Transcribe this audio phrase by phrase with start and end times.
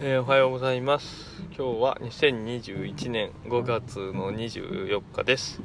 [0.00, 1.42] えーおはようございます。
[1.56, 5.60] 今日は2021年5月の24日です、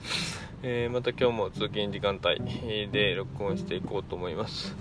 [0.63, 4.75] えーまた今日も通勤時間帯で録音していこうと思います。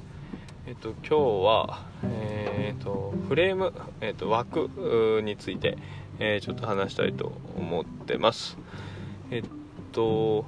[0.66, 5.76] えっ、と今日はえっ、とフレーム、えっと枠について、
[6.18, 8.56] えーちょっと話したいと思ってます。
[9.30, 9.42] えっ
[9.92, 10.46] と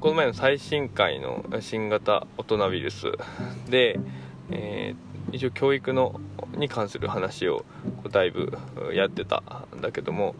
[0.00, 3.12] この前の最新回の新型大人ウイルス
[3.70, 3.98] で、
[4.50, 6.20] えー一応教育の
[6.56, 7.64] に関する話を
[7.98, 8.56] こうだいぶ
[8.92, 9.42] やってた
[9.76, 10.34] んだけども、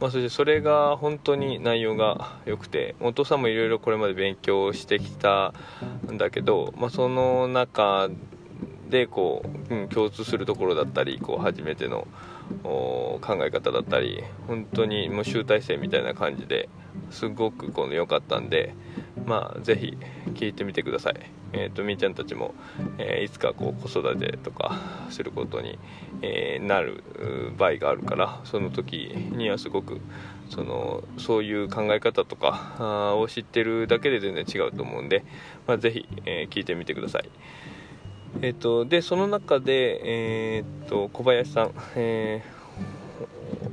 [0.00, 5.54] まあ、そしてそれが本当に内容が良くてお父さんもいろいろこれまで勉強してきた
[6.10, 8.08] んだけど、まあ、その中
[8.88, 12.06] でこう、うん、共通するところだったりこう初めての
[12.62, 16.68] 考え方だったり本当にもう集大成みたいな感じで
[17.10, 18.74] すごくこの良かったんで
[19.26, 19.98] まあぜひ
[20.34, 21.14] 聞いてみてください。
[21.52, 22.54] えっ、とみーちゃんたちも、
[22.98, 25.78] えーいつかこう子育てとかすることに、
[26.22, 27.02] えーなる
[27.56, 30.00] 場合があるからその時にはすごく
[30.48, 35.24] そのそういう考え方とかを知ってるだけで全然違うと思うんで、
[35.66, 37.28] まあ、ぜひ、えー聞いてみてください。
[38.42, 42.55] えっ、とでその中で、えっと小林さん、えー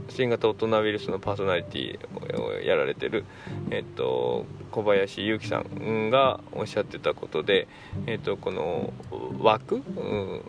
[0.09, 3.25] 新型大人ウイルスのパーソナリティをやられてる、
[3.71, 7.67] えっと小林祐樹さんがおっしゃってたことで、
[8.07, 8.93] えっとこの
[9.39, 10.41] 枠、うん、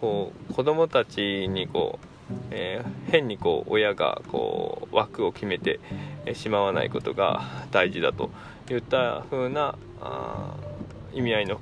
[0.00, 2.06] こう子供たちにこう、
[2.50, 5.80] えー変にこう親がこう枠を決めて
[6.24, 8.30] えーしまわないことが大事だと
[8.70, 10.54] いった風なあ
[11.12, 11.60] 意味合いの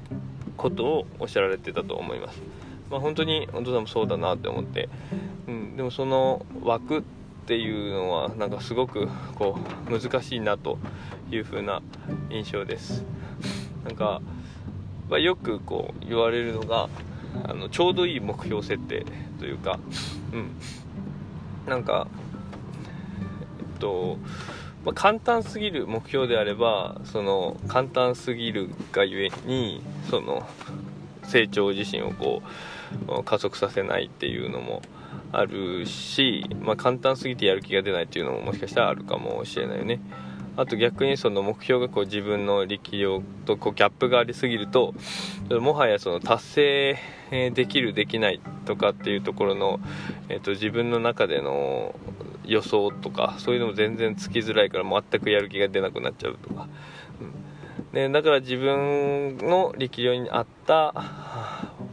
[0.57, 2.41] ことをおっしゃられてたと思います。
[2.91, 4.89] まあ、本当にお父さんもそうだなって思って、
[5.47, 7.05] うん、でもその枠
[7.51, 10.79] っていうのはなんかすごくこう難しいなと
[11.33, 11.83] いう風な
[12.31, 13.03] 印象です。
[13.85, 14.23] なんか、
[15.09, 16.89] まあ、よくこう言われるのが
[17.43, 19.05] あのちょうどいい目標設定
[19.41, 19.81] というか、
[20.33, 20.51] うん、
[21.69, 22.07] なんか
[23.59, 24.17] えっと
[24.85, 30.47] まあ、簡単すぎる目標であればその簡単すぎるがゆえにその
[31.25, 32.43] 成長自身をこ
[33.09, 34.83] う加速させないっていうのも
[35.33, 40.01] あるし、まあ、簡単すぎてやる気が出ないっていうのももしかしたらあるかもしれないよね。
[40.57, 44.95] あと逆にその目標がこう自分の力量とこうギャップがありすぎると
[45.49, 46.45] もはやその達
[47.31, 49.81] 成できるできないとかっていうところの、
[50.29, 51.95] えー、と自分の中での
[52.45, 56.69] 予想とかそういうのも全然つきづらいから全くやる気が出なくなっちゃうとか、
[57.21, 57.93] うん。
[57.93, 60.95] でだから自分の力量に合った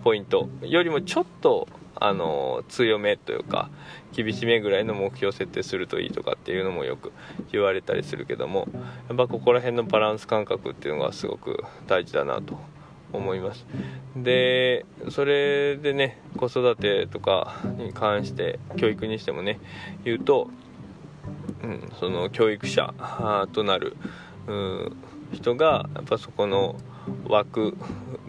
[0.03, 1.67] ポイントよりもちょっと
[2.01, 3.69] あの強めというか
[4.13, 7.11] 厳しめぐらいの目標設定するといいとかっていうのもよく
[7.51, 8.67] 言われたりするけども
[9.07, 12.59] やっぱここら辺のバランス感覚っていうのがすごく大事だなと
[13.13, 13.65] 思います。
[14.15, 19.59] でそれでね子育てとかに関して教育にしてもね
[20.03, 20.49] 言うと、
[21.63, 22.93] うん、その教育者
[23.53, 23.95] となる
[25.31, 26.75] 人がやっぱそこの
[27.27, 27.77] 枠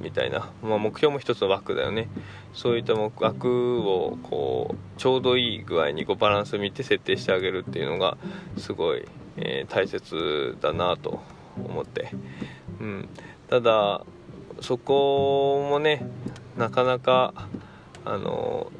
[0.00, 2.08] みたいな、まあ、目標も一つの枠だよね。
[2.52, 8.16] そういった枠をこうちょうどいい具合にこうバランスを見て設定してあげるっていうのが
[8.56, 9.06] すごい、
[9.36, 11.20] えー大切だなと
[11.56, 12.10] 思って、
[12.80, 13.08] うん、
[13.48, 14.04] ただ
[14.60, 16.06] そこもね
[16.56, 17.34] なかなか
[18.04, 18.72] あの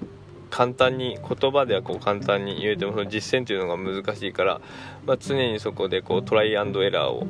[0.51, 4.61] 簡単に言葉ではこう簡単に言えてもその実践というのが難しいから、
[5.07, 7.27] まあ、常にそこでこうトライアンドエラーを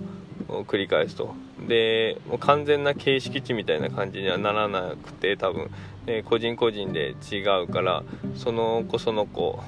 [0.65, 1.35] 繰り返すと
[1.67, 5.71] でもう完全な形式値みたいな感じにはならなくて多分、
[6.07, 8.05] えー個人個人で違うから
[8.35, 9.61] その子その子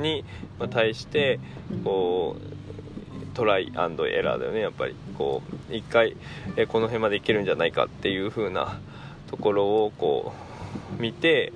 [0.00, 0.24] に
[0.70, 1.40] 対して
[1.84, 2.56] こう
[3.34, 4.94] トライアンドエラーだよねやっぱり。
[5.18, 6.16] こう一回、
[6.56, 8.78] えーこの辺までいけるんじゃないかっていう風な
[9.28, 10.32] ところをこ
[10.98, 11.52] う見て、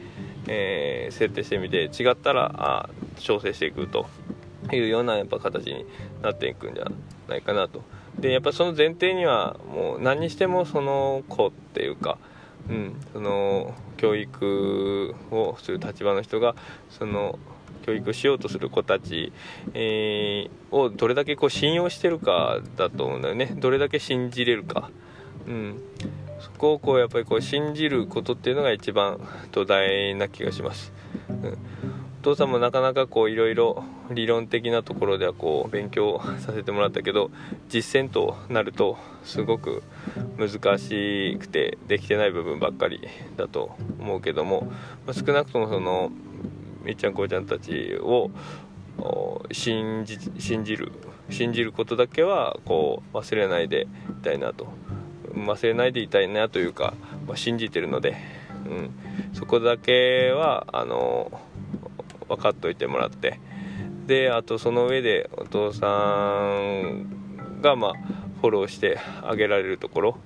[0.48, 4.06] えー設定してみて違ったらあ調整していくと
[4.72, 5.84] いうようなやっぱ形に
[6.22, 6.90] なっていくんじゃ
[7.28, 7.82] ないかなと。
[8.20, 12.18] でやっぱその前提にはもう何にしてもその子っていうか
[12.68, 16.54] うん、その教育をする立場の人が
[16.90, 17.38] その
[17.82, 19.32] 教育しようとする子たち、
[19.74, 23.46] えーをどれだけこう信用してるかだと思うんだよね。
[23.56, 24.88] どれだけ信じれるか、
[25.48, 25.82] うん、
[26.38, 29.18] そこをこうやっぱりこう信じることっていうのが一番
[29.50, 30.92] 土台な気がします、
[31.28, 31.58] うん、
[32.22, 37.30] 父さんもなかなかこういろいろ理論的なところではこう勉強させてもらったけど
[37.68, 39.82] 実践となるとすごく
[40.36, 43.00] 難しくてできてない部分ばっかり
[43.36, 44.70] だと思うけども、
[45.06, 46.10] ま少なくともその
[46.82, 48.30] みっちゃんこうちゃんたちを
[49.52, 50.92] 信じ信じる
[51.30, 54.68] 信じることだけはこう忘れないでいたいなと。
[55.34, 56.94] 忘れないでいたいなというか、
[57.26, 58.16] まあ信じてるので、
[58.66, 58.90] うん、
[59.32, 61.30] そこだけはあの
[62.30, 63.40] 分かっといてもらって。
[64.06, 67.92] であとその上でお父さんがまあ
[68.40, 70.18] フォローしてあげられるところ、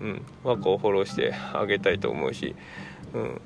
[0.00, 2.54] うん、はこうフォローしてあげたいと思うし、
[3.12, 3.40] うん、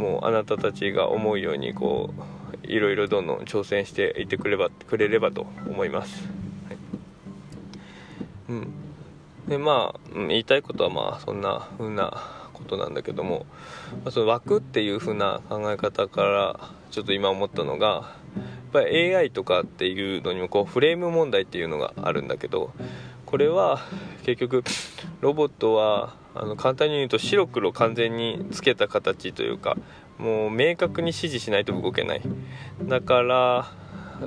[0.00, 2.14] もうあなたたちが思うようにこ
[2.62, 6.24] ういろいろどんどん挑戦していってくればくれればと思います。
[6.68, 6.76] はい、
[8.48, 8.72] うん。
[9.48, 12.22] でまあ、言いたいことはまあそんな風な
[12.52, 13.46] ことなんだけども、
[14.04, 18.04] まあ、その枠っていう風な考え方からちょっと今思ったのがやっ
[18.72, 22.72] ぱり AI とかっていうのにもこうフレーム問題っていうのがあるんだけど
[23.26, 23.80] これは
[24.24, 24.64] 結局
[25.20, 29.76] ロボットはあの簡単に言うと白黒完全につけた形というか
[30.16, 32.22] もう明確に指示しないと動けない。
[32.84, 33.70] だから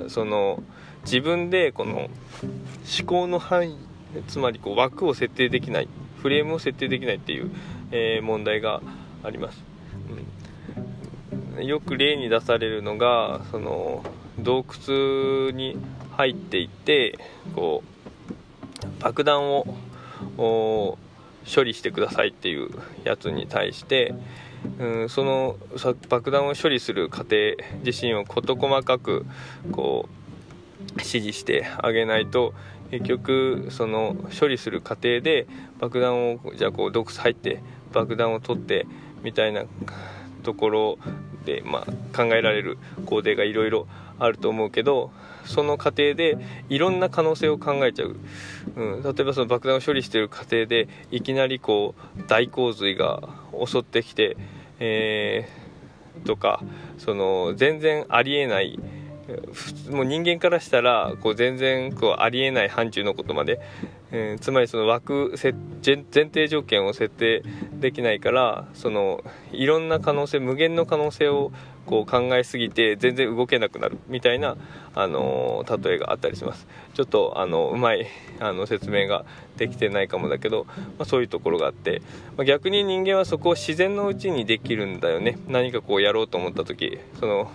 [0.06, 0.62] その
[1.02, 3.76] 自分でこの思考の範囲
[4.28, 5.88] つまりこう枠を設定できない
[6.22, 7.50] フレームを設定できないっていう、
[7.90, 8.80] えー、問題が
[9.24, 9.60] あります、
[11.62, 14.04] よく例に出されるのがその
[14.38, 15.78] 洞窟に
[16.16, 17.18] 入っていって
[17.54, 19.42] こう爆弾
[20.38, 20.98] を
[21.52, 22.70] 処理してくださいっていう
[23.04, 24.14] やつに対して、
[24.78, 25.56] うん、その
[26.08, 27.36] 爆弾を処理する過程
[27.84, 29.26] 自身を事細かく
[29.72, 30.20] こう
[30.92, 32.54] 指示してあげないと
[32.90, 35.46] 結局その処理する過程で
[35.78, 37.62] 爆弾をじゃあこう洞窟入って
[37.92, 38.86] 爆弾を取って
[39.22, 39.64] みたいな
[40.42, 40.98] ところ
[41.44, 43.86] で、まあ、考えられる工程がいろいろ
[44.18, 45.10] あると思うけど
[45.44, 46.38] その過程で
[46.68, 48.16] いろんな可能性を考えちゃう、
[48.76, 53.22] うん、例えばその爆弾を処理している過程でいきなりこう大洪水が
[53.66, 54.36] 襲ってきて、
[54.78, 56.62] えー、とか
[56.98, 58.78] その全然ありえない
[59.90, 63.60] もう人間からしたらこう全然こうありえない範疇のことまで、
[64.12, 65.34] えー、つまりその枠
[65.84, 67.42] 前提条件を設定
[67.72, 69.22] できないからその
[69.52, 71.52] いろんな可能性無限の可能性を
[71.86, 74.56] こう考えすぎて全然動けなくなるみたいな、
[74.94, 76.66] あのー、例えがあったりします。
[76.94, 78.06] ちょっとあのうまい
[78.38, 79.24] あの説明が
[79.56, 82.02] できてないかもだけど、まあ、そういうところがあって、
[82.36, 85.38] まあ、逆に人間はそこを自然のうちにできるんだよね。
[85.48, 87.50] 何かこうやろうと思った時その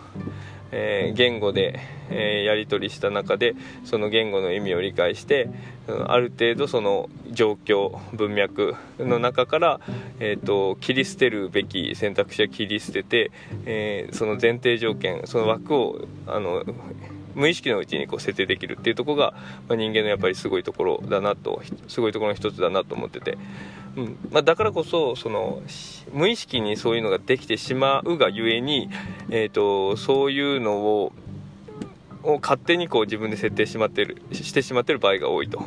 [0.77, 1.80] えー、言語で、
[2.10, 3.56] えー、やり取りした中で
[3.86, 5.50] その言語の意味を理解して
[6.07, 9.80] ある程度その状況文脈の中から、
[10.19, 13.31] えーと、切り捨てるべき選択肢は切り捨てて、
[13.66, 16.63] えー、その前提条件その枠をあの
[17.35, 19.33] 無意識のうちにこう設定できるっていうところが、
[19.67, 23.37] まあ、人間のやっぱりすごいところだなとすごいところの一つだなと思ってて、
[23.95, 24.17] うん。
[24.31, 25.61] まあ、だからこそその
[26.13, 28.89] 無意識にそういうのができてしまうがゆえに、
[29.29, 31.13] えーと、そういうのを
[32.23, 35.59] を勝手にこう自分で設定しまってるしてしまってる場合が多いと、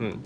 [0.00, 0.22] うん、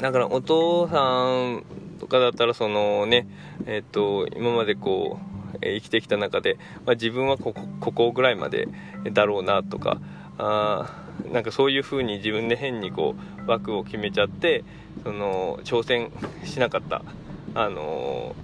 [0.00, 1.62] だからお父さん
[2.00, 3.26] とかだったらそのね
[3.66, 6.56] えっ、ー、と今までこう生きてきた中で、
[6.86, 8.68] まあ、自分はここここぐらいまで
[9.12, 10.00] だろうなとか
[10.42, 10.86] あ
[11.32, 13.14] なんかそういう風に自分で変にこ
[13.46, 14.64] う枠を決めちゃって
[15.04, 16.10] その挑戦
[16.44, 17.02] しなかった。
[17.54, 18.34] あの、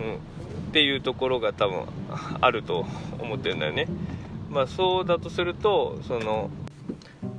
[0.00, 0.36] うん。
[0.76, 1.86] っていうところが多分
[2.40, 2.84] あると
[3.18, 3.86] 思ってるんだよね。
[4.50, 6.50] まあそうだとするとその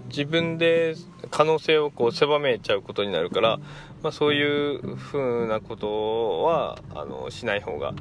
[0.10, 0.96] 自分で
[1.30, 3.60] 可能性をこう狭めちゃうことになるから、
[4.02, 7.94] まあ、そういう風なことはあのしない方が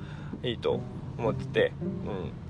[0.43, 0.81] いいと
[1.19, 1.73] 思ってて、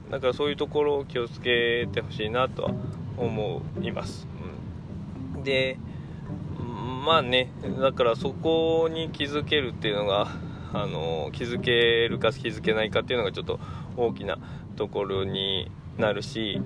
[0.07, 2.71] うん、だからそういうところを気をつけてほしいなとは
[3.17, 4.27] 思います、
[5.37, 5.79] うん、で
[7.05, 10.29] まあねだからそこに気づけるっていうのが
[10.73, 13.61] あの気づけるか気づけないかっていうのがちょっと
[13.97, 14.39] 大きな
[14.77, 16.61] ところになるし、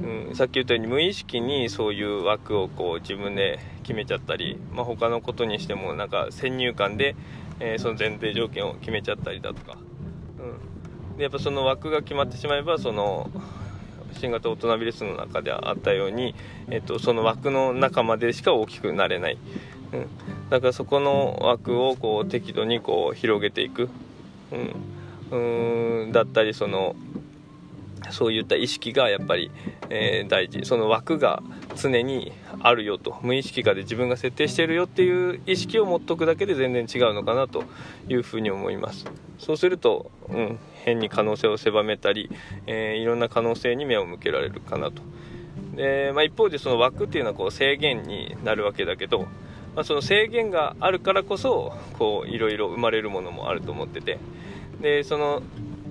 [0.00, 7.16] うん、さっき言ったように無意識にそういう枠をこう自分で決めちゃったり、まあ、他のことにしてもなんか先入観で、
[7.58, 9.78] えー、その前提条件を決めちゃったりだとか、
[11.10, 13.30] うん、でやっぱその枠が決まってしまえばその
[14.16, 16.34] 新型大人ビルスの中であったように、
[16.70, 19.38] えっと、その枠の中までしか大きくなれない、
[19.92, 20.06] うん、
[20.50, 23.88] だからそこの枠をこう適度にこう広げていく、
[25.30, 26.12] うん、うん。
[26.12, 26.94] だったりその
[28.10, 29.50] そういった意識がやっぱり、
[29.90, 30.64] えー、大事。
[30.64, 31.42] その枠が
[31.76, 33.18] 常にあるよと。
[33.22, 37.64] 無意識化で自分が設定してるよっていう意識を持っとくだけで全然違うのかなと
[38.08, 39.06] いうふうに思います。
[39.38, 42.30] そうすると、うん、変に可能性を狭めたり、
[42.66, 45.02] えー、いろんな可能性に目を向けられるかなと。
[45.74, 49.22] で、まあ、一方でその枠っていうのはこう制限になるわけだけど、
[49.74, 54.18] まあ、その制限があるからこそこういろいろ生まれるものもあると思ってて。
[54.80, 55.42] でその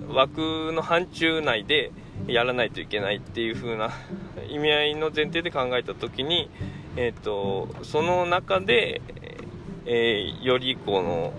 [0.08, 1.90] 枠の範疇内で
[2.26, 3.90] やらないといけないっていう風な
[4.48, 6.50] 意味合いの前提で考えた時に、
[6.96, 9.00] えーと、その中で、
[9.86, 11.32] えー、よりこの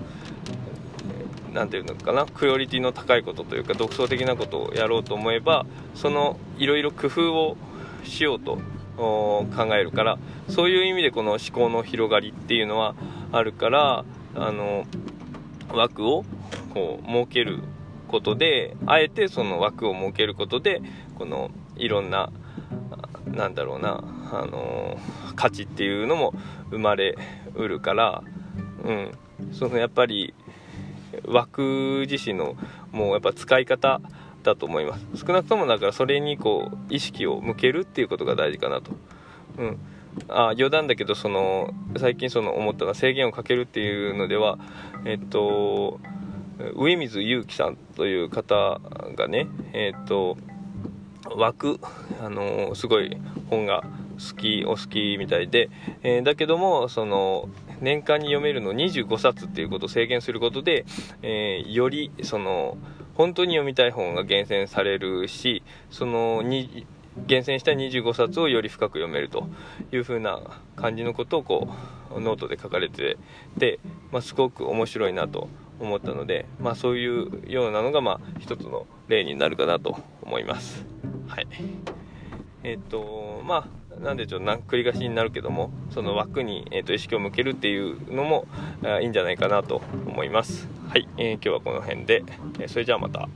[1.53, 5.65] 何て言うのかなクオリティの高いことというか独創的なことをやろうと思えば
[5.95, 7.57] そのいろいろ工夫を
[8.03, 8.59] しようと
[8.97, 10.17] 考えるから
[10.49, 12.95] そういう意味でこの思考の広がりっていうのは
[13.31, 14.05] あるから
[14.35, 14.85] あの
[15.73, 16.23] 枠を
[16.73, 17.63] こう設ける
[18.07, 20.81] ことであえてその枠を設けることで
[21.15, 22.31] このいろんな
[23.25, 24.97] なんだろうなあの
[25.35, 26.33] 価値っていうのも
[26.69, 27.15] 生まれ
[27.55, 28.23] うるから、
[28.83, 29.11] うん、
[29.51, 30.33] そのやっぱり
[31.25, 32.55] 枠自身の
[32.91, 34.01] もうやっぱ使い方
[34.43, 35.25] だと思います。
[35.25, 38.91] 少なくともだからそれにこう意識を向けるっていうことが大事かなと、
[39.57, 39.79] うん、
[40.29, 44.57] あ余談だけどその最近その思ったのは制限をかけるっていうのでは
[45.05, 45.99] えっと
[46.75, 48.79] 上水祐樹さんという方
[49.15, 50.37] がねえっと
[51.35, 51.79] 枠
[52.21, 53.17] あのすごい
[53.49, 53.83] 本が
[54.17, 55.69] 好きお好きみたいで、
[56.03, 57.49] えー、だけどもその
[57.81, 60.85] 年間に読めるの25冊っていうことを制限することで、
[61.21, 62.77] えー、よりその
[63.15, 66.87] 本当に読みたい本が厳選されるしそのに
[67.25, 69.47] 厳選した25冊をより深く読めると
[69.91, 70.39] いう風な
[70.75, 71.67] 感じのことをこ
[72.15, 73.17] うノートで書かれて
[73.59, 73.79] て、
[74.11, 75.49] まあ、すごく面白いなと
[75.79, 80.85] 思ったので、まあ、そういうようなのがまあ一つの例になるかなと思います。
[81.27, 81.47] はい。
[82.63, 88.47] えっ、とまあなんでちょっと繰り返しになるけどもその枠に、えーと、意識を向けるっていうのも
[88.83, 90.67] あいいんじゃないかなと思います。
[90.87, 92.23] はい、えー、今日はこの辺で、
[92.59, 93.27] えそれじゃあまた。